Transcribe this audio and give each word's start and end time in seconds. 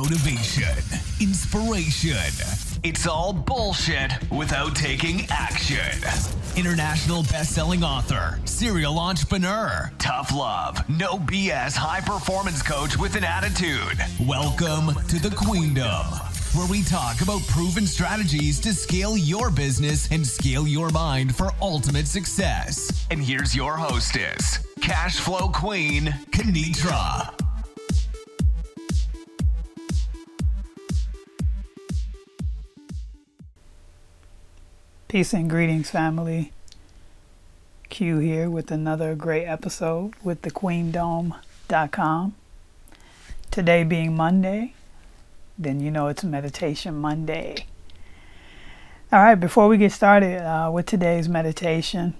motivation, 0.00 0.78
inspiration. 1.20 2.16
It's 2.84 3.08
all 3.08 3.32
bullshit 3.32 4.12
without 4.30 4.76
taking 4.76 5.26
action. 5.28 5.98
International 6.56 7.24
best-selling 7.24 7.82
author, 7.82 8.38
serial 8.44 9.00
entrepreneur, 9.00 9.90
tough 9.98 10.32
love, 10.32 10.88
no 10.88 11.16
BS 11.16 11.74
high 11.74 12.00
performance 12.00 12.62
coach 12.62 12.96
with 12.96 13.16
an 13.16 13.24
attitude. 13.24 13.98
Welcome 14.20 14.94
to 15.08 15.18
the 15.18 15.34
Queendom, 15.34 16.06
where 16.54 16.70
we 16.70 16.84
talk 16.84 17.20
about 17.20 17.42
proven 17.48 17.84
strategies 17.84 18.60
to 18.60 18.72
scale 18.72 19.16
your 19.16 19.50
business 19.50 20.08
and 20.12 20.24
scale 20.24 20.68
your 20.68 20.90
mind 20.90 21.34
for 21.34 21.50
ultimate 21.60 22.06
success. 22.06 23.04
And 23.10 23.20
here's 23.20 23.52
your 23.56 23.76
hostess, 23.76 24.60
cash 24.80 25.18
flow 25.18 25.48
queen, 25.48 26.04
Kanitra. 26.30 27.47
Peace 35.08 35.32
and 35.32 35.48
greetings, 35.48 35.88
family. 35.88 36.52
Q 37.88 38.18
here 38.18 38.50
with 38.50 38.70
another 38.70 39.14
great 39.14 39.46
episode 39.46 40.12
with 40.22 40.42
thequeendome.com. 40.42 42.34
Today 43.50 43.84
being 43.84 44.14
Monday, 44.14 44.74
then 45.58 45.80
you 45.80 45.90
know 45.90 46.08
it's 46.08 46.22
Meditation 46.22 46.94
Monday. 46.96 47.64
All 49.10 49.20
right, 49.20 49.34
before 49.34 49.66
we 49.66 49.78
get 49.78 49.92
started 49.92 50.42
uh, 50.42 50.70
with 50.70 50.84
today's 50.84 51.26
meditation 51.26 52.12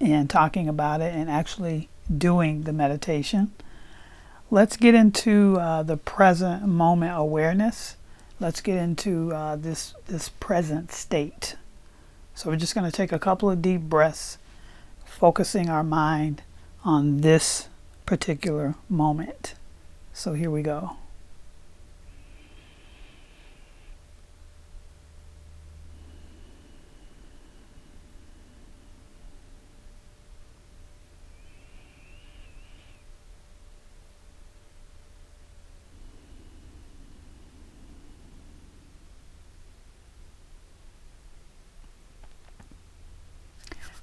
and 0.00 0.30
talking 0.30 0.70
about 0.70 1.02
it 1.02 1.14
and 1.14 1.28
actually 1.28 1.90
doing 2.16 2.62
the 2.62 2.72
meditation, 2.72 3.52
let's 4.50 4.78
get 4.78 4.94
into 4.94 5.58
uh, 5.58 5.82
the 5.82 5.98
present 5.98 6.66
moment 6.66 7.12
awareness. 7.14 7.96
Let's 8.40 8.62
get 8.62 8.78
into 8.78 9.34
uh, 9.34 9.56
this 9.56 9.92
this 10.06 10.30
present 10.30 10.92
state. 10.92 11.56
So 12.34 12.50
we're 12.50 12.56
just 12.56 12.74
going 12.74 12.90
to 12.90 12.96
take 12.96 13.12
a 13.12 13.18
couple 13.18 13.50
of 13.50 13.60
deep 13.60 13.82
breaths, 13.82 14.38
focusing 15.04 15.68
our 15.68 15.84
mind 15.84 16.42
on 16.84 17.20
this 17.20 17.68
particular 18.06 18.74
moment. 18.88 19.54
So 20.12 20.32
here 20.32 20.50
we 20.50 20.62
go. 20.62 20.96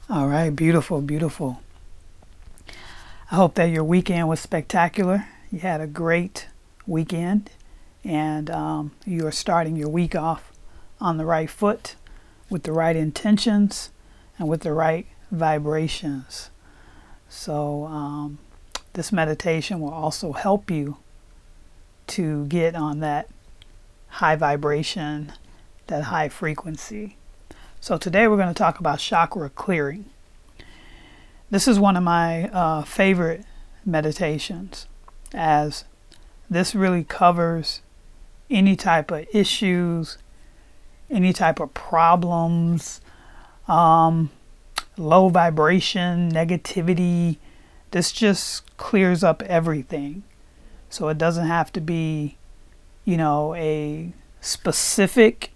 All 0.09 0.30
right, 0.30 0.55
beautiful, 0.55 1.02
beautiful. 1.02 1.61
I 3.30 3.36
hope 3.36 3.55
that 3.55 3.66
your 3.66 3.83
weekend 3.83 4.30
was 4.30 4.39
spectacular. 4.39 5.25
You 5.52 5.59
had 5.59 5.81
a 5.81 5.88
great 5.88 6.47
weekend 6.86 7.50
and 8.05 8.50
um, 8.50 8.91
you 9.05 9.28
are 9.28 9.33
starting 9.33 9.75
your 9.75 9.89
week 9.89 10.16
off 10.16 10.53
on 11.02 11.17
the 11.17 11.25
right 11.25 11.50
foot 11.50 11.95
with 12.50 12.63
the 12.63 12.72
right 12.72 12.95
intentions 12.95 13.91
and 14.39 14.47
with 14.47 14.61
the 14.61 14.72
right 14.72 15.08
vibrations. 15.30 16.52
So, 17.28 17.83
um, 17.88 18.39
this 18.94 19.11
meditation 19.11 19.81
will 19.81 19.94
also 19.94 20.31
help 20.31 20.72
you 20.72 21.00
to 22.08 22.45
get 22.45 22.75
on 22.75 23.02
that 23.02 23.28
high 24.08 24.38
vibration, 24.38 25.33
that 25.88 26.03
high 26.03 26.30
frequency. 26.30 27.17
So 27.80 27.97
today 27.97 28.28
we're 28.28 28.38
going 28.38 28.47
to 28.50 28.53
talk 28.53 28.80
about 28.80 29.00
chakra 29.00 29.50
clearing. 29.50 30.06
This 31.50 31.68
is 31.68 31.79
one 31.79 31.96
of 31.96 32.03
my 32.03 32.50
uh, 32.50 32.81
favorite 32.81 33.46
meditations 33.85 34.88
as 35.34 35.85
this 36.50 36.75
really 36.75 37.03
covers 37.03 37.81
any 38.50 38.75
type 38.75 39.12
of 39.12 39.25
issues, 39.31 40.18
any 41.09 41.31
type 41.31 41.59
of 41.62 41.74
problems, 41.74 43.00
um, 43.68 44.31
low 44.97 45.30
vibration, 45.30 46.31
negativity. 46.31 47.38
This 47.91 48.12
just 48.12 48.75
clears 48.78 49.24
up 49.24 49.41
everything. 49.44 50.24
So 50.90 51.07
it 51.09 51.18
doesn't 51.18 51.47
have 51.47 51.72
to 51.74 51.80
be, 51.80 52.38
you 53.06 53.16
know, 53.16 53.53
a 53.53 54.12
specific 54.41 55.51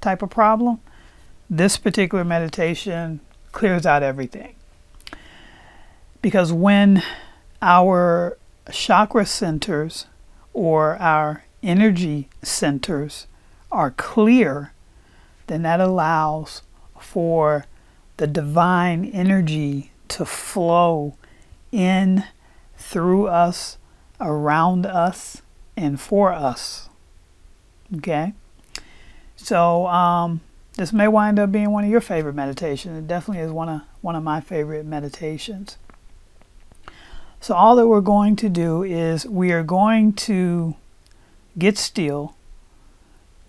type 0.00 0.22
of 0.22 0.30
problem 0.30 0.80
this 1.52 1.76
particular 1.76 2.24
meditation 2.24 3.20
clears 3.52 3.84
out 3.84 4.02
everything. 4.02 4.54
Because 6.22 6.50
when 6.50 7.02
our 7.60 8.38
chakra 8.72 9.26
centers 9.26 10.06
or 10.54 10.96
our 10.96 11.44
energy 11.62 12.30
centers 12.42 13.26
are 13.70 13.90
clear, 13.90 14.72
then 15.46 15.60
that 15.60 15.78
allows 15.78 16.62
for 16.98 17.66
the 18.16 18.26
divine 18.26 19.04
energy 19.04 19.90
to 20.08 20.24
flow 20.24 21.16
in, 21.70 22.24
through 22.78 23.26
us, 23.26 23.76
around 24.18 24.86
us, 24.86 25.42
and 25.76 26.00
for 26.00 26.32
us. 26.32 26.88
Okay? 27.98 28.32
So, 29.36 29.86
um, 29.88 30.40
this 30.76 30.92
may 30.92 31.08
wind 31.08 31.38
up 31.38 31.52
being 31.52 31.70
one 31.70 31.84
of 31.84 31.90
your 31.90 32.00
favorite 32.00 32.34
meditations. 32.34 32.98
It 32.98 33.06
definitely 33.06 33.42
is 33.42 33.52
one 33.52 33.68
of 33.68 33.82
one 34.00 34.16
of 34.16 34.22
my 34.22 34.40
favorite 34.40 34.86
meditations. 34.86 35.76
So 37.40 37.54
all 37.54 37.76
that 37.76 37.88
we're 37.88 38.00
going 38.00 38.36
to 38.36 38.48
do 38.48 38.82
is 38.82 39.26
we 39.26 39.52
are 39.52 39.64
going 39.64 40.12
to 40.14 40.76
get 41.58 41.76
still 41.76 42.36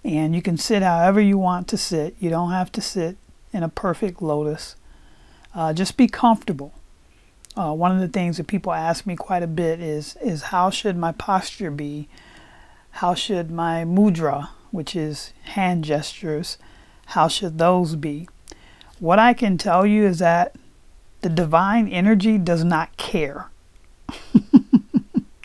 and 0.04 0.36
you 0.36 0.42
can 0.42 0.58
sit 0.58 0.84
however 0.84 1.22
you 1.22 1.38
want 1.38 1.68
to 1.70 1.78
sit. 1.78 2.16
You 2.20 2.30
don't 2.30 2.52
have 2.52 2.72
to 2.74 2.82
sit 2.82 3.18
in 3.52 3.64
a 3.64 3.70
perfect 3.70 4.22
lotus. 4.22 4.76
Uh, 5.56 5.74
just 5.74 5.96
be 5.96 6.08
comfortable. 6.08 6.74
Uh, 7.56 7.72
one 7.72 7.92
of 7.92 8.00
the 8.00 8.08
things 8.08 8.38
that 8.38 8.48
people 8.48 8.74
ask 8.74 9.06
me 9.06 9.16
quite 9.16 9.44
a 9.44 9.48
bit 9.48 9.80
is 9.80 10.18
is 10.22 10.44
how 10.44 10.70
should 10.70 10.98
my 10.98 11.12
posture 11.12 11.72
be? 11.72 12.10
How 12.98 13.14
should 13.14 13.52
my 13.52 13.84
mudra, 13.86 14.50
which 14.72 14.96
is 14.96 15.34
hand 15.44 15.84
gestures, 15.84 16.58
how 17.08 17.28
should 17.28 17.58
those 17.58 17.96
be? 17.96 18.28
What 19.00 19.20
I 19.20 19.34
can 19.34 19.58
tell 19.58 19.86
you 19.86 20.06
is 20.06 20.20
that 20.20 20.56
the 21.22 21.30
divine 21.30 21.88
energy 21.88 22.38
does 22.38 22.64
not 22.64 22.96
care. 22.98 23.50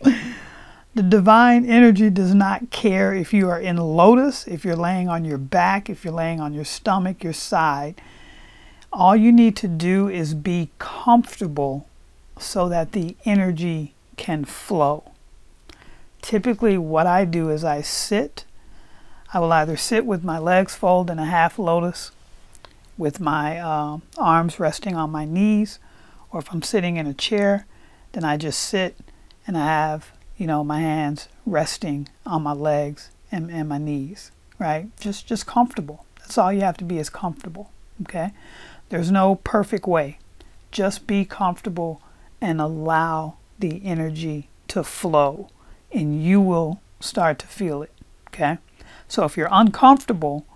the 0.03 1.03
divine 1.09 1.65
energy 1.65 2.11
does 2.11 2.35
not 2.35 2.71
care 2.71 3.15
if 3.15 3.33
you 3.33 3.49
are 3.49 3.61
in 3.61 3.77
lotus, 3.77 4.47
if 4.47 4.65
you're 4.65 4.77
laying 4.77 5.09
on 5.09 5.25
your 5.25 5.39
back, 5.39 5.89
if 5.89 6.05
you're 6.05 6.15
laying 6.15 6.41
on 6.41 6.53
your 6.53 6.65
stomach, 6.65 7.23
your 7.23 7.33
side. 7.33 8.01
All 8.93 9.15
you 9.15 9.31
need 9.31 9.57
to 9.57 9.69
do 9.69 10.09
is 10.09 10.35
be 10.35 10.71
comfortable 10.79 11.87
so 12.39 12.69
that 12.69 12.93
the 12.93 13.17
energy 13.25 13.95
can 14.17 14.45
flow. 14.45 15.13
Typically, 16.23 16.77
what 16.77 17.07
I 17.07 17.25
do 17.25 17.51
is 17.51 17.65
I 17.65 17.81
sit 17.83 18.45
I 19.33 19.41
will 19.41 19.53
either 19.53 19.77
sit 19.77 20.07
with 20.07 20.25
my 20.25 20.39
legs 20.39 20.75
folded 20.75 21.13
in 21.13 21.19
a 21.19 21.27
half 21.27 21.59
lotus 21.59 22.13
with 22.97 23.21
my 23.21 23.59
uh, 23.59 23.99
arms 24.17 24.59
resting 24.59 24.97
on 24.97 25.11
my 25.11 25.25
knees, 25.25 25.79
or 26.31 26.41
if 26.41 26.53
I'm 26.53 26.63
sitting 26.63 26.97
in 26.97 27.07
a 27.07 27.15
chair, 27.15 27.67
then 28.13 28.25
I 28.25 28.37
just 28.37 28.59
sit 28.59 28.97
and 29.47 29.57
I 29.57 29.67
have, 29.67 30.13
you 30.37 30.47
know, 30.47 30.65
my 30.65 30.81
hands 30.81 31.29
resting 31.47 32.09
on 32.27 32.43
my 32.43 32.53
legs 32.53 33.11
and, 33.31 33.51
and 33.51 33.69
my 33.69 33.79
knees, 33.79 34.31
right? 34.59 34.89
Just 34.99 35.27
just 35.27 35.47
comfortable. 35.47 36.07
That's 36.21 36.37
all 36.37 36.53
you 36.53 36.61
have 36.63 36.77
to 36.79 36.85
be 36.85 36.99
is 36.99 37.11
comfortable. 37.11 37.71
Okay? 38.03 38.33
There's 38.89 39.11
no 39.11 39.37
perfect 39.37 39.87
way. 39.87 40.19
Just 40.71 41.07
be 41.07 41.25
comfortable 41.25 42.03
and 42.41 42.61
allow 42.61 43.37
the 43.59 43.85
energy 43.85 44.49
to 44.69 44.85
flow 44.85 45.49
and 45.91 46.23
you 46.23 46.41
will 46.41 46.81
start 47.01 47.39
to 47.41 47.47
feel 47.47 47.83
it. 47.83 47.93
Okay? 48.29 48.59
So 49.09 49.25
if 49.25 49.37
you're 49.37 49.49
uncomfortable, 49.51 50.47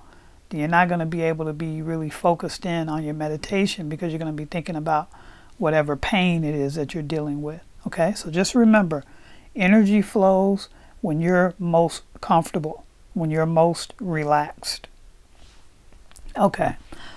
then 0.50 0.60
you're 0.60 0.68
not 0.68 0.88
going 0.88 1.00
to 1.00 1.06
be 1.06 1.22
able 1.22 1.46
to 1.46 1.52
be 1.52 1.82
really 1.82 2.10
focused 2.10 2.66
in 2.66 2.88
on 2.88 3.02
your 3.02 3.14
meditation 3.14 3.88
because 3.88 4.12
you're 4.12 4.18
going 4.18 4.32
to 4.32 4.36
be 4.36 4.44
thinking 4.44 4.76
about 4.76 5.08
whatever 5.58 5.96
pain 5.96 6.44
it 6.44 6.54
is 6.54 6.74
that 6.74 6.94
you're 6.94 7.02
dealing 7.02 7.42
with. 7.42 7.62
Okay, 7.86 8.12
so 8.14 8.30
just 8.30 8.54
remember 8.54 9.04
energy 9.56 10.02
flows 10.02 10.68
when 11.00 11.20
you're 11.20 11.54
most 11.58 12.02
comfortable, 12.20 12.84
when 13.14 13.30
you're 13.30 13.46
most 13.46 13.94
relaxed. 14.00 14.86
Okay, 16.36 16.76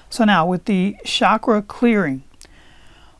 so 0.10 0.26
now 0.26 0.46
with 0.46 0.66
the 0.66 0.96
chakra 1.06 1.62
clearing, 1.62 2.24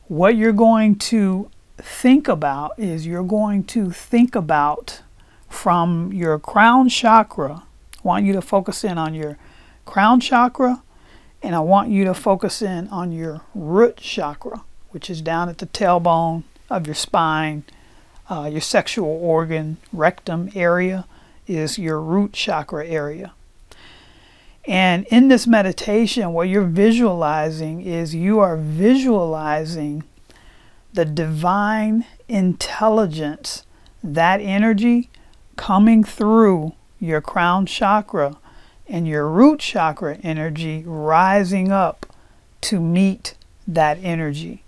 what 0.08 0.36
you're 0.36 0.54
going 0.54 0.96
to 0.96 1.50
think 1.78 2.28
about 2.28 2.78
is 2.78 3.06
you're 3.06 3.24
going 3.24 3.64
to 3.64 3.92
think 3.92 4.36
about 4.36 5.02
from 5.50 6.12
your 6.14 6.38
crown 6.40 6.90
chakra. 6.90 7.64
Want 8.06 8.24
you 8.24 8.34
to 8.34 8.42
focus 8.42 8.84
in 8.84 9.00
on 9.00 9.16
your 9.16 9.40
crown 9.84 10.20
chakra 10.20 10.84
and 11.42 11.56
I 11.56 11.60
want 11.60 11.90
you 11.90 12.06
to 12.06 12.14
focus 12.14 12.62
in 12.62 12.88
on 12.90 13.12
your 13.12 13.42
root 13.56 13.98
chakra, 13.98 14.64
which 14.92 15.10
is 15.10 15.22
down 15.22 15.50
at 15.50 15.58
the 15.58 15.66
tailbone 15.66 16.44
of 16.70 16.86
your 16.86 16.94
spine. 16.94 17.64
Uh, 18.30 18.48
your 18.52 18.62
sexual 18.62 19.10
organ, 19.10 19.78
rectum 19.92 20.52
area, 20.54 21.06
is 21.48 21.80
your 21.80 22.00
root 22.00 22.34
chakra 22.34 22.86
area. 22.86 23.34
And 24.68 25.08
in 25.08 25.28
this 25.28 25.48
meditation, 25.48 26.32
what 26.32 26.48
you're 26.48 26.64
visualizing 26.64 27.82
is 27.82 28.14
you 28.14 28.40
are 28.40 28.56
visualizing 28.56 30.04
the 30.94 31.06
divine 31.06 32.06
intelligence, 32.28 33.66
that 34.04 34.42
energy 34.42 35.10
coming 35.56 36.04
through 36.04 36.74
your 37.06 37.22
crown 37.22 37.66
chakra 37.66 38.38
and 38.88 39.08
your 39.08 39.28
root 39.28 39.60
chakra 39.60 40.18
energy 40.24 40.84
rising 40.86 41.72
up 41.72 42.06
to 42.62 42.80
meet 42.80 43.36
that 43.68 43.98
energy. 44.02 44.64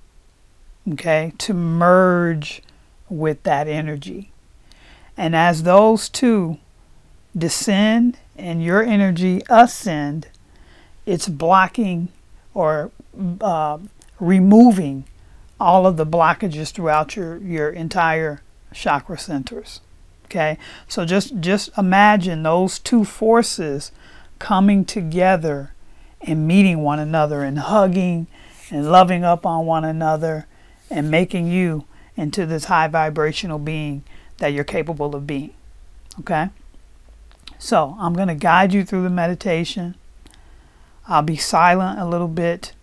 Okay, 0.93 1.33
to 1.39 1.53
merge 1.53 2.61
with 3.09 3.43
that 3.43 3.67
energy. 3.67 4.31
And 5.17 5.35
as 5.35 5.63
those 5.63 6.07
two 6.07 6.57
descend 7.35 8.17
and 8.37 8.63
your 8.63 8.83
energy 8.83 9.41
ascend, 9.49 10.27
it's 11.05 11.27
blocking 11.27 12.09
or 12.53 12.91
uh, 13.41 13.79
removing 14.19 15.05
all 15.59 15.87
of 15.87 15.97
the 15.97 16.05
blockages 16.05 16.71
throughout 16.71 17.15
your, 17.15 17.37
your 17.37 17.69
entire 17.69 18.41
chakra 18.73 19.17
centers. 19.17 19.81
Okay, 20.27 20.57
so 20.89 21.05
just 21.05 21.39
just 21.39 21.69
imagine 21.77 22.43
those 22.43 22.79
two 22.79 23.05
forces 23.05 23.91
coming 24.39 24.83
together 24.83 25.71
and 26.21 26.47
meeting 26.47 26.83
one 26.83 26.99
another 26.99 27.43
and 27.43 27.59
hugging 27.59 28.27
and 28.69 28.91
loving 28.91 29.23
up 29.23 29.45
on 29.45 29.65
one 29.65 29.85
another 29.85 30.45
and 30.89 31.09
making 31.09 31.47
you 31.47 31.85
into 32.17 32.45
this 32.45 32.65
high 32.65 32.87
vibrational 32.87 33.59
being 33.59 34.03
that 34.37 34.49
you're 34.49 34.63
capable 34.63 35.15
of 35.15 35.25
being. 35.25 35.53
Okay? 36.19 36.49
So 37.57 37.95
I'm 37.99 38.13
going 38.13 38.27
to 38.27 38.35
guide 38.35 38.73
you 38.73 38.83
through 38.83 39.03
the 39.03 39.09
meditation. 39.09 39.95
I'll 41.07 41.21
be 41.21 41.37
silent 41.37 41.99
a 41.99 42.05
little 42.05 42.27
bit 42.27 42.73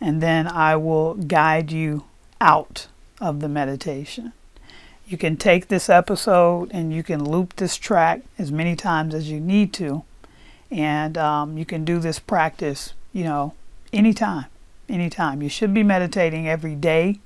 and 0.00 0.20
then 0.20 0.48
I 0.48 0.76
will 0.76 1.14
guide 1.14 1.70
you 1.70 2.04
out 2.40 2.88
of 3.20 3.40
the 3.40 3.48
meditation. 3.48 4.32
You 5.06 5.18
can 5.18 5.36
take 5.36 5.68
this 5.68 5.90
episode 5.90 6.70
and 6.72 6.92
you 6.92 7.02
can 7.02 7.24
loop 7.24 7.56
this 7.56 7.76
track 7.76 8.22
as 8.38 8.50
many 8.50 8.76
times 8.76 9.14
as 9.14 9.30
you 9.30 9.40
need 9.40 9.72
to. 9.74 10.04
And 10.70 11.18
um, 11.18 11.58
you 11.58 11.66
can 11.66 11.84
do 11.84 11.98
this 11.98 12.18
practice, 12.18 12.94
you 13.12 13.24
know, 13.24 13.54
anytime. 13.92 14.46
Anytime. 14.88 15.42
You 15.42 15.48
should 15.48 15.74
be 15.74 15.82
meditating 15.82 16.48
every 16.48 16.74
day. 16.74 17.20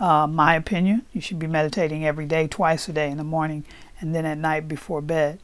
Uh, 0.00 0.26
my 0.26 0.56
opinion, 0.56 1.02
you 1.12 1.20
should 1.20 1.38
be 1.38 1.46
meditating 1.46 2.04
every 2.04 2.26
day, 2.26 2.48
twice 2.48 2.88
a 2.88 2.92
day 2.92 3.10
in 3.10 3.16
the 3.16 3.24
morning 3.24 3.64
and 4.00 4.14
then 4.14 4.26
at 4.26 4.38
night 4.38 4.66
before 4.68 5.00
bed. 5.00 5.38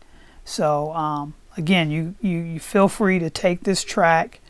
So, 0.44 0.92
um, 0.92 1.34
again, 1.56 1.90
you, 1.90 2.14
you, 2.20 2.38
you 2.38 2.60
feel 2.60 2.88
free 2.88 3.18
to 3.20 3.30
take 3.30 3.62
this 3.62 3.84
track, 3.84 4.40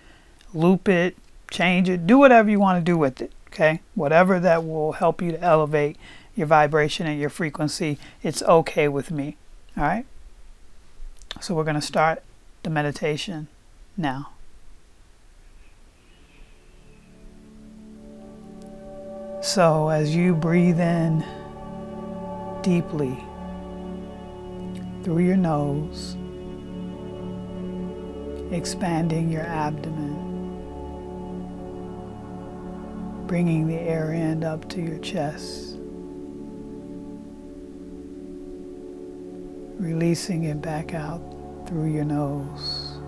loop 0.55 0.89
it, 0.89 1.17
change 1.51 1.89
it, 1.89 2.07
do 2.07 2.19
whatever 2.19 2.49
you 2.49 2.59
want 2.59 2.79
to 2.79 2.85
do 2.85 2.97
with 2.97 3.21
it. 3.21 3.33
Okay? 3.49 3.81
Whatever 3.95 4.41
that 4.41 4.65
will 4.65 4.93
help 4.93 5.21
you 5.21 5.33
to 5.33 5.41
elevate 5.41 5.97
your 6.41 6.49
vibration 6.49 7.07
and 7.07 7.21
your 7.21 7.31
frequency, 7.31 7.99
it's 8.23 8.43
okay 8.43 8.89
with 8.89 9.13
me. 9.13 9.37
All 9.77 9.85
right? 9.85 10.07
So, 11.41 11.55
we're 11.55 11.65
going 11.65 11.77
to 11.77 11.81
start 11.81 12.25
the 12.65 12.71
meditation 12.71 13.47
now. 13.97 14.31
So, 19.43 19.91
as 19.91 20.15
you 20.17 20.35
breathe 20.35 20.81
in 20.81 21.25
deeply 22.63 23.17
through 25.05 25.21
your 25.21 25.37
nose, 25.37 26.17
expanding 28.53 29.31
your 29.31 29.45
abdomen, 29.45 30.17
bringing 33.27 33.69
the 33.69 33.79
air 33.79 34.13
in 34.13 34.43
up 34.43 34.69
to 34.71 34.83
your 34.83 34.99
chest, 34.99 35.70
releasing 39.81 40.45
it 40.45 40.61
back 40.61 40.93
out 40.93 41.23
through 41.67 41.91
your 41.91 42.05
nose. 42.05 42.99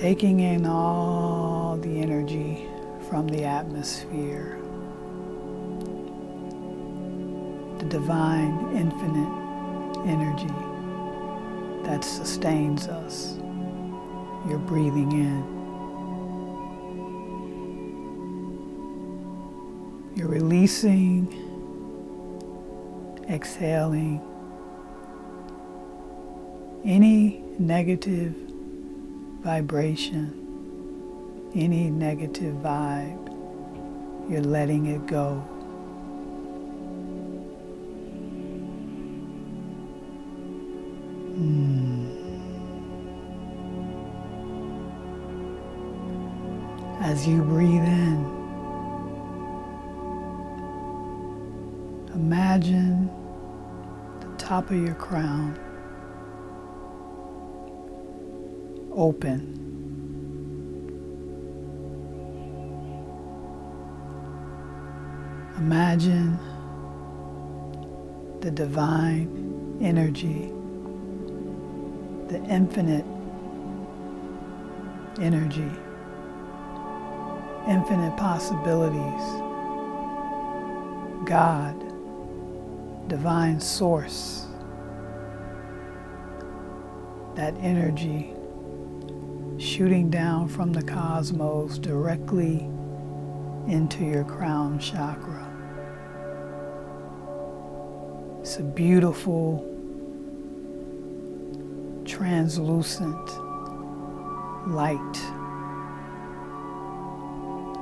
Taking 0.00 0.40
in 0.40 0.64
all 0.64 1.76
the 1.76 2.00
energy 2.00 2.66
from 3.10 3.28
the 3.28 3.44
atmosphere, 3.44 4.58
the 7.78 7.84
divine, 7.90 8.74
infinite 8.74 10.08
energy 10.08 10.48
that 11.84 12.02
sustains 12.02 12.88
us. 12.88 13.36
You're 14.48 14.58
breathing 14.58 15.12
in. 15.12 15.60
You're 20.16 20.28
releasing 20.28 21.49
exhaling 23.30 24.20
any 26.84 27.44
negative 27.60 28.34
vibration, 29.42 30.34
any 31.54 31.90
negative 31.90 32.54
vibe, 32.56 33.28
you're 34.28 34.40
letting 34.40 34.86
it 34.86 35.06
go. 35.06 35.34
Hmm. 41.36 42.08
As 47.00 47.26
you 47.28 47.42
breathe 47.42 47.84
in, 47.84 48.24
imagine 52.14 53.19
top 54.50 54.68
of 54.72 54.76
your 54.84 54.96
crown 54.96 55.56
open. 58.90 59.38
Imagine 65.56 66.36
the 68.40 68.50
divine 68.50 69.78
energy, 69.80 70.50
the 72.26 72.42
infinite 72.52 73.04
energy, 75.20 75.70
infinite 77.68 78.16
possibilities, 78.16 79.22
God, 81.24 81.89
divine 83.10 83.58
source 83.58 84.46
that 87.34 87.52
energy 87.58 88.32
shooting 89.58 90.08
down 90.08 90.46
from 90.46 90.72
the 90.72 90.80
cosmos 90.80 91.76
directly 91.76 92.70
into 93.66 94.04
your 94.04 94.22
crown 94.22 94.78
chakra. 94.78 95.44
It's 98.42 98.58
a 98.58 98.62
beautiful, 98.62 99.66
translucent 102.04 103.28
light 104.68 105.14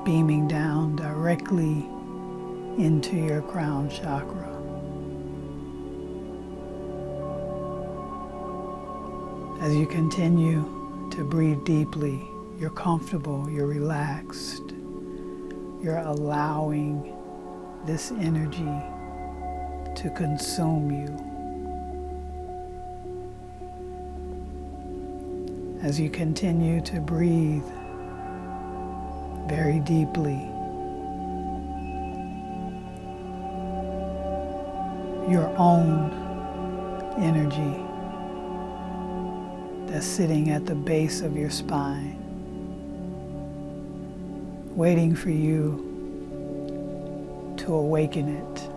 beaming 0.06 0.48
down 0.48 0.96
directly 0.96 1.86
into 2.82 3.14
your 3.14 3.42
crown 3.42 3.90
chakra. 3.90 4.57
As 9.68 9.76
you 9.76 9.86
continue 9.86 10.64
to 11.10 11.22
breathe 11.24 11.62
deeply, 11.62 12.26
you're 12.58 12.70
comfortable, 12.70 13.50
you're 13.50 13.66
relaxed, 13.66 14.62
you're 15.82 15.98
allowing 15.98 17.14
this 17.84 18.10
energy 18.12 18.64
to 19.94 20.08
consume 20.16 20.90
you. 20.90 21.10
As 25.82 26.00
you 26.00 26.08
continue 26.08 26.80
to 26.80 26.98
breathe 27.00 27.68
very 29.50 29.80
deeply, 29.80 30.40
your 35.30 35.52
own 35.58 36.10
energy 37.18 37.87
that's 39.88 40.06
sitting 40.06 40.50
at 40.50 40.66
the 40.66 40.74
base 40.74 41.22
of 41.22 41.34
your 41.36 41.48
spine, 41.48 42.16
waiting 44.76 45.16
for 45.16 45.30
you 45.30 45.84
to 47.56 47.72
awaken 47.72 48.28
it, 48.36 48.68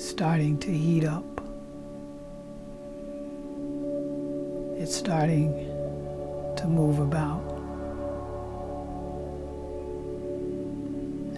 starting 0.00 0.58
to 0.58 0.70
heat 0.72 1.04
up. 1.04 1.24
It's 4.78 4.96
starting 4.96 5.52
to 6.56 6.66
move 6.66 7.00
about. 7.00 7.44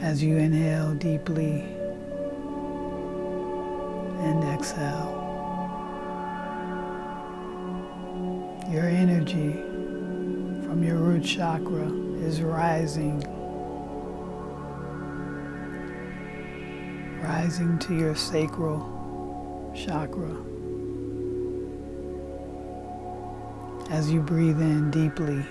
As 0.01 0.23
you 0.23 0.37
inhale 0.37 0.95
deeply 0.95 1.65
and 4.21 4.45
exhale. 4.45 5.22
Your 8.73 8.89
energy 8.89 9.53
from 10.65 10.83
your 10.83 10.97
root 10.97 11.23
chakra 11.27 11.93
is 12.25 12.41
rising, 12.41 13.21
rising 17.23 17.79
to 17.81 17.95
your 17.95 18.15
sacral 18.15 19.75
chakra. 19.77 20.35
As 23.91 24.11
you 24.11 24.23
breathe 24.23 24.63
in 24.63 24.91
deeply, 24.91 25.45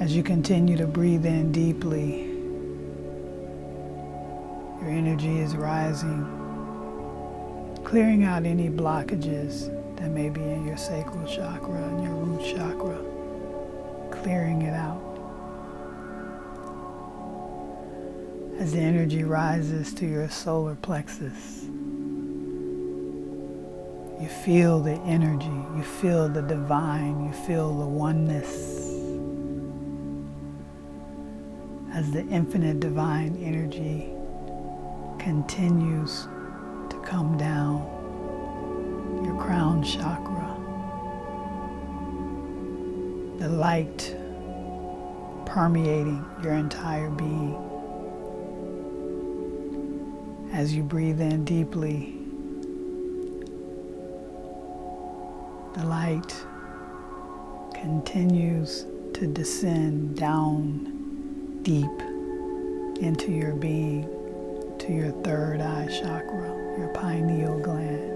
as 0.00 0.16
you 0.16 0.22
continue 0.22 0.78
to 0.78 0.86
breathe 0.86 1.26
in 1.26 1.52
deeply, 1.52 2.22
your 4.80 4.88
energy 4.88 5.40
is 5.40 5.54
rising 5.54 6.43
clearing 7.84 8.24
out 8.24 8.44
any 8.44 8.68
blockages 8.68 9.68
that 9.96 10.10
may 10.10 10.30
be 10.30 10.40
in 10.40 10.66
your 10.66 10.76
sacral 10.76 11.24
chakra 11.26 11.76
and 11.76 12.02
your 12.02 12.14
root 12.14 12.56
chakra, 12.56 12.98
clearing 14.10 14.62
it 14.62 14.74
out. 14.74 15.02
As 18.58 18.72
the 18.72 18.80
energy 18.80 19.22
rises 19.22 19.92
to 19.94 20.06
your 20.06 20.28
solar 20.28 20.74
plexus, 20.76 21.64
you 24.20 24.28
feel 24.44 24.80
the 24.80 24.98
energy, 25.02 25.46
you 25.76 25.82
feel 25.82 26.28
the 26.28 26.42
divine, 26.42 27.26
you 27.26 27.32
feel 27.46 27.78
the 27.78 27.86
oneness. 27.86 28.80
As 31.92 32.10
the 32.10 32.26
infinite 32.28 32.80
divine 32.80 33.36
energy 33.44 34.10
continues 35.18 36.26
come 37.14 37.38
down 37.38 37.78
your 39.24 39.40
crown 39.40 39.84
chakra. 39.84 40.56
The 43.38 43.48
light 43.48 44.16
permeating 45.46 46.24
your 46.42 46.54
entire 46.54 47.10
being. 47.10 47.54
As 50.52 50.74
you 50.74 50.82
breathe 50.82 51.20
in 51.20 51.44
deeply, 51.44 52.16
the 55.74 55.86
light 55.86 56.34
continues 57.74 58.86
to 59.12 59.28
descend 59.28 60.16
down 60.16 61.60
deep 61.62 61.96
into 63.00 63.30
your 63.30 63.54
being 63.54 64.08
to 64.80 64.92
your 64.92 65.12
third 65.22 65.60
eye 65.60 65.86
chakra 65.86 66.63
your 66.78 66.88
pineal 66.88 67.58
gland. 67.60 68.10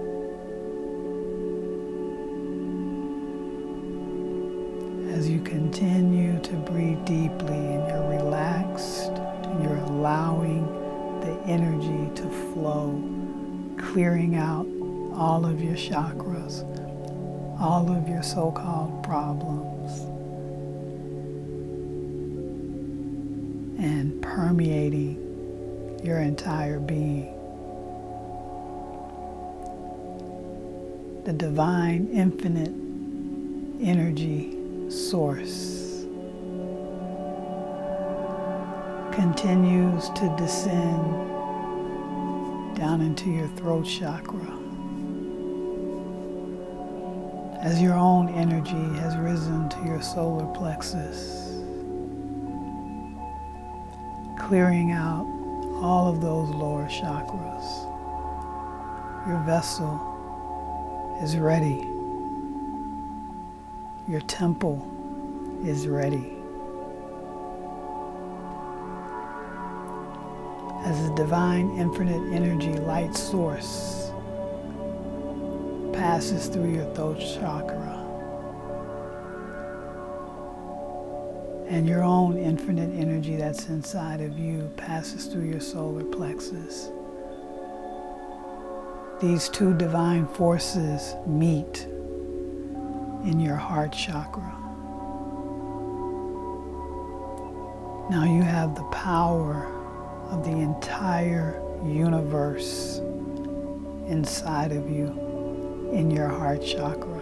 As 5.13 5.29
you 5.29 5.41
continue 5.41 6.39
to 6.41 6.53
breathe 6.53 7.03
deeply 7.05 7.55
and 7.55 7.87
you're 7.87 8.09
relaxed 8.09 9.11
and 9.11 9.63
you're 9.63 9.77
allowing 9.77 10.65
the 11.21 11.39
energy 11.45 12.13
to 12.15 12.29
flow, 12.53 13.01
clearing 13.77 14.35
out 14.35 14.65
all 15.13 15.45
of 15.45 15.61
your 15.61 15.75
chakras, 15.75 16.63
all 17.59 17.91
of 17.91 18.07
your 18.07 18.23
so 18.23 18.51
called 18.51 19.03
problems, 19.03 19.99
and 23.79 24.21
permeating 24.21 25.99
your 26.03 26.19
entire 26.19 26.79
being. 26.79 27.38
The 31.29 31.33
divine 31.33 32.09
infinite 32.11 32.73
energy 33.87 34.57
source 34.89 36.07
continues 39.13 40.09
to 40.09 40.35
descend 40.39 41.03
down 42.75 42.99
into 43.01 43.29
your 43.29 43.47
throat 43.49 43.85
chakra 43.85 44.57
as 47.61 47.79
your 47.79 47.93
own 47.93 48.29
energy 48.29 48.99
has 48.99 49.15
risen 49.17 49.69
to 49.69 49.77
your 49.85 50.01
solar 50.01 50.51
plexus, 50.55 51.59
clearing 54.39 54.93
out 54.93 55.27
all 55.79 56.09
of 56.09 56.21
those 56.21 56.49
lower 56.55 56.87
chakras. 56.87 57.85
Your 59.27 59.37
vessel 59.45 60.08
is 61.21 61.37
ready. 61.37 61.85
Your 64.07 64.21
temple 64.21 64.87
is 65.65 65.85
ready. 65.85 66.37
As 70.85 71.09
the 71.09 71.13
divine 71.15 71.77
infinite 71.77 72.33
energy 72.33 72.73
light 72.73 73.15
source 73.15 74.11
passes 75.91 76.47
through 76.47 76.73
your 76.73 76.85
throat 76.95 77.19
chakra 77.19 77.97
and 81.67 81.85
your 81.85 82.01
own 82.01 82.37
infinite 82.37 82.97
energy 82.97 83.35
that's 83.35 83.67
inside 83.67 84.21
of 84.21 84.39
you 84.39 84.71
passes 84.77 85.25
through 85.25 85.43
your 85.43 85.59
solar 85.59 86.05
plexus 86.05 86.89
these 89.19 89.49
two 89.49 89.73
divine 89.73 90.25
forces 90.25 91.13
meet 91.27 91.85
in 93.25 93.37
your 93.37 93.57
heart 93.57 93.91
chakra. 93.91 94.55
Now 98.09 98.23
you 98.23 98.41
have 98.41 98.75
the 98.75 98.83
power 98.85 99.67
of 100.31 100.45
the 100.45 100.51
entire 100.51 101.61
universe 101.83 102.99
inside 104.07 104.71
of 104.71 104.89
you 104.89 105.07
in 105.91 106.09
your 106.09 106.29
heart 106.29 106.63
chakra. 106.63 107.19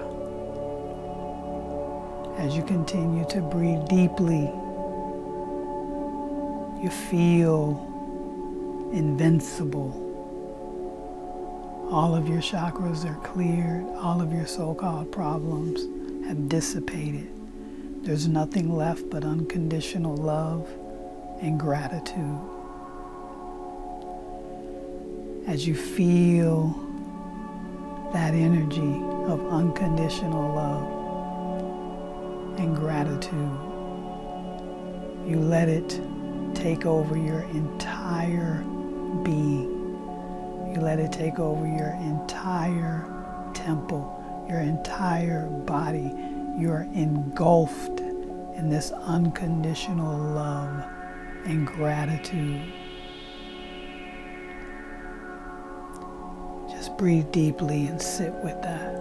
As 2.37 2.55
you 2.55 2.63
continue 2.63 3.25
to 3.29 3.41
breathe 3.41 3.87
deeply, 3.87 4.51
you 6.79 6.91
feel 6.91 7.83
invincible 8.93 10.06
all 11.89 12.13
of 12.15 12.27
your 12.27 12.39
chakras 12.39 13.05
are 13.05 13.19
cleared. 13.21 13.85
All 13.95 14.21
of 14.21 14.33
your 14.33 14.45
so 14.45 14.73
called 14.73 15.11
problems 15.11 15.83
have 16.27 16.49
dissipated. 16.49 17.29
There's 18.03 18.27
nothing 18.27 18.75
left 18.75 19.09
but 19.09 19.23
unconditional 19.23 20.15
love 20.15 20.67
and 21.41 21.59
gratitude. 21.59 22.39
As 25.47 25.65
you 25.65 25.75
feel 25.75 26.75
that 28.11 28.33
energy 28.33 29.01
of 29.31 29.45
unconditional 29.47 30.53
love 30.55 30.83
and 32.59 32.75
gratitude, 32.75 33.57
you 35.25 35.39
let 35.39 35.69
it 35.69 36.01
take 36.53 36.85
over 36.85 37.17
your 37.17 37.41
entire 37.51 38.61
being. 39.23 39.76
You 40.77 40.83
let 40.83 40.99
it 40.99 41.11
take 41.11 41.39
over 41.39 41.65
your 41.65 41.97
entire 42.03 43.03
temple, 43.55 44.45
your 44.47 44.59
entire 44.59 45.47
body. 45.47 46.13
You're 46.55 46.87
engulfed 46.93 47.99
in 47.99 48.69
this 48.69 48.91
unconditional 48.91 50.15
love 50.15 50.85
and 51.45 51.65
gratitude. 51.65 52.61
Just 56.69 56.95
breathe 56.95 57.31
deeply 57.31 57.87
and 57.87 57.99
sit 57.99 58.33
with 58.43 58.61
that. 58.61 58.93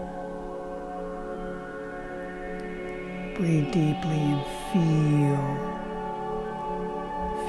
Breathe 3.36 3.70
deeply 3.70 4.18
and 4.32 4.46
feel. 4.72 5.36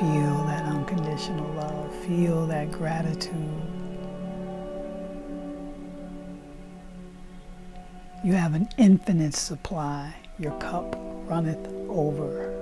Feel 0.02 0.44
that 0.48 0.66
unconditional 0.66 1.50
love. 1.54 1.96
Feel 2.06 2.46
that 2.48 2.74
gratitude. 2.74 3.77
You 8.24 8.34
have 8.34 8.56
an 8.56 8.68
infinite 8.78 9.36
supply. 9.36 10.14
Your 10.40 10.58
cup 10.60 10.96
runneth 11.28 11.68
over. 11.88 12.54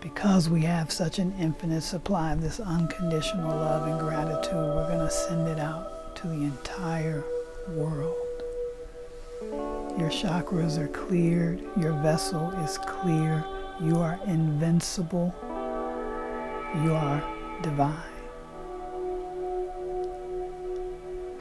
Because 0.00 0.48
we 0.48 0.62
have 0.62 0.90
such 0.90 1.20
an 1.20 1.32
infinite 1.38 1.82
supply 1.82 2.32
of 2.32 2.42
this 2.42 2.58
unconditional 2.58 3.54
love 3.54 3.88
and 3.88 4.00
gratitude, 4.00 4.52
we're 4.52 4.88
going 4.88 5.06
to 5.06 5.10
send 5.10 5.48
it 5.48 5.60
out 5.60 6.16
to 6.16 6.26
the 6.26 6.42
entire 6.42 7.24
world. 7.68 8.16
Your 9.96 10.10
chakras 10.10 10.76
are 10.76 10.88
cleared. 10.88 11.62
Your 11.80 11.92
vessel 12.02 12.50
is 12.64 12.78
clear. 12.78 13.44
You 13.80 13.98
are 13.98 14.18
invincible. 14.26 15.32
You 16.82 16.94
are 16.94 17.22
divine. 17.62 18.13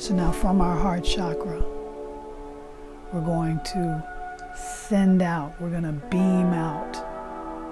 So 0.03 0.13
now 0.13 0.33
from 0.33 0.59
our 0.59 0.77
heart 0.77 1.05
chakra, 1.05 1.63
we're 3.13 3.21
going 3.21 3.61
to 3.67 4.03
send 4.53 5.21
out, 5.21 5.53
we're 5.61 5.69
going 5.69 5.83
to 5.83 5.93
beam 5.93 6.47
out 6.47 6.91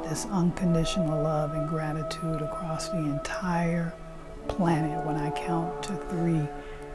this 0.06 0.28
unconditional 0.28 1.22
love 1.22 1.54
and 1.56 1.68
gratitude 1.68 2.42
across 2.42 2.88
the 2.88 3.00
entire 3.00 3.94
planet. 4.48 5.06
When 5.06 5.18
I 5.18 5.32
count 5.32 5.84
to 5.84 5.98
three, 6.08 6.48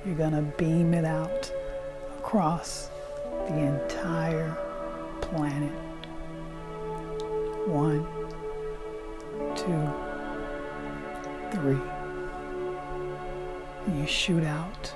you're 0.06 0.16
going 0.16 0.32
to 0.32 0.40
beam 0.56 0.94
it 0.94 1.04
out 1.04 1.52
across 2.20 2.88
the 3.46 3.58
entire 3.58 4.56
planet. 5.20 5.70
One, 7.68 8.06
two, 9.54 9.92
three. 11.52 11.78
And 13.84 14.00
you 14.00 14.06
shoot 14.06 14.42
out, 14.42 14.94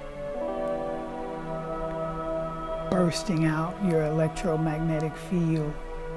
bursting 2.90 3.46
out 3.46 3.74
your 3.84 4.04
electromagnetic 4.06 5.16
field 5.16 5.72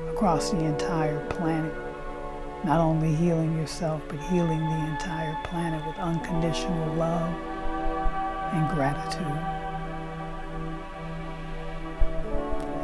across 0.10 0.50
the 0.50 0.64
entire 0.64 1.24
planet. 1.28 1.74
Not 2.66 2.80
only 2.80 3.14
healing 3.14 3.56
yourself, 3.56 4.02
but 4.08 4.20
healing 4.20 4.60
the 4.60 4.92
entire 4.92 5.38
planet 5.44 5.86
with 5.86 5.98
unconditional 5.98 6.96
love 6.96 7.30
and 8.54 8.70
gratitude. 8.76 9.28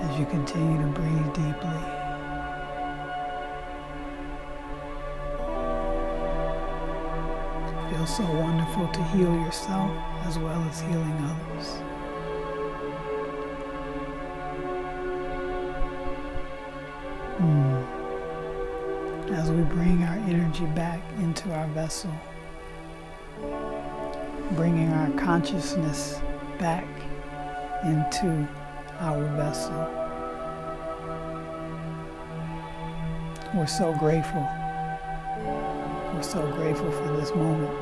As 0.02 0.20
you 0.20 0.26
continue 0.28 0.82
to 0.82 0.88
breathe 0.88 1.34
deeply. 1.34 2.00
Feels 7.90 8.18
so 8.18 8.24
wonderful 8.24 8.88
to 8.88 9.04
heal 9.06 9.34
yourself 9.34 9.92
as 10.26 10.38
well 10.38 10.62
as 10.70 10.80
healing 10.82 11.18
others. 11.24 11.99
As 19.50 19.56
we 19.56 19.64
bring 19.64 20.04
our 20.04 20.16
energy 20.30 20.68
back 20.76 21.02
into 21.18 21.52
our 21.52 21.66
vessel, 21.70 22.14
bringing 24.52 24.92
our 24.92 25.10
consciousness 25.18 26.20
back 26.60 26.86
into 27.84 28.48
our 29.00 29.24
vessel. 29.36 29.74
We're 33.56 33.66
so 33.66 33.92
grateful. 33.98 34.48
We're 36.14 36.22
so 36.22 36.48
grateful 36.52 36.92
for 36.92 37.18
this 37.18 37.34
moment. 37.34 37.76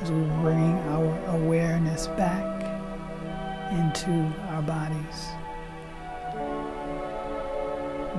As 0.00 0.10
we 0.10 0.20
bring 0.42 0.74
our 0.88 1.36
awareness 1.36 2.08
back 2.08 2.60
into 3.70 4.34
our 4.48 4.62
bodies. 4.62 5.41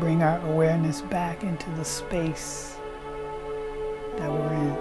Bring 0.04 0.22
our 0.22 0.38
awareness 0.48 1.00
back 1.00 1.44
into 1.44 1.70
the 1.78 1.86
space 1.86 2.76
that 4.18 4.30
we're 4.30 4.54
in. 4.54 4.76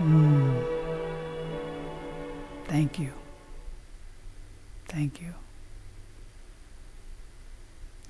Mm. 0.00 0.64
Thank 2.64 2.98
you. 2.98 3.12
Thank 4.86 5.20
you. 5.20 5.34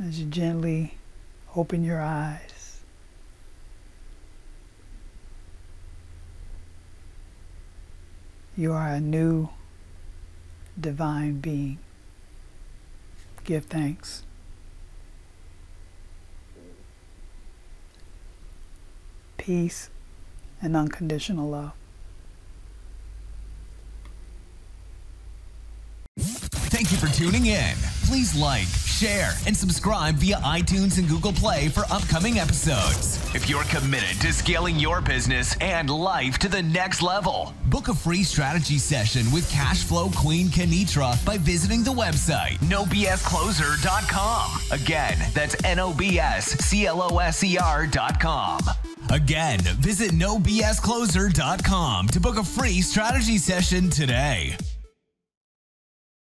As 0.01 0.21
you 0.21 0.27
gently 0.27 0.95
open 1.57 1.83
your 1.83 2.01
eyes, 2.01 2.79
you 8.57 8.73
are 8.73 8.91
a 8.91 9.01
new 9.01 9.49
divine 10.81 11.41
being. 11.41 11.79
Give 13.49 13.65
thanks. 13.65 14.25
Peace 19.39 19.89
and 20.61 20.77
unconditional 20.77 21.49
love. 21.49 21.73
Thank 26.19 26.93
you 26.93 26.99
for 26.99 27.07
tuning 27.07 27.47
in. 27.47 27.75
Please 28.05 28.37
like, 28.37 28.69
share, 28.99 29.31
and 29.47 29.57
subscribe 29.57 30.17
via 30.17 30.37
iTunes 30.39 30.99
and 30.99 31.09
Google 31.09 31.33
Play 31.33 31.69
for 31.69 31.85
upcoming 31.91 32.41
episodes. 32.41 33.17
If 33.35 33.49
you're 33.49 33.63
committed 33.65 34.21
to 34.23 34.33
scaling 34.33 34.77
your 34.77 35.01
business 35.01 35.57
and 35.61 35.89
life 35.89 36.39
to 36.39 36.49
the 36.49 36.63
next 36.63 37.01
level, 37.01 37.55
book 37.67 37.87
a 37.89 37.95
free 37.95 38.25
strategy 38.25 38.79
session 38.79 39.31
with 39.31 39.49
Cashflow 39.53 40.15
Queen 40.17 40.49
Kenitra 40.49 41.25
by 41.25 41.39
visiting 41.39 41.85
the 41.85 41.93
website 41.93 42.59
nobscloser.com. 42.59 44.61
Again, 44.73 45.17
that's 45.33 45.63
N 45.65 45.79
O 45.79 45.95
B 45.95 46.19
S 46.19 46.47
C 46.65 46.87
L 46.87 47.03
O 47.03 47.19
S 47.19 47.45
E 47.45 47.57
R.com. 47.57 48.61
Again, 49.11 49.61
visit 49.79 50.11
nobscloser.com 50.11 52.09
to 52.09 52.21
book 52.21 52.37
a 52.37 52.45
free 52.45 52.83
strategy 52.83 53.39
session 53.39 53.91
today. 53.91 54.57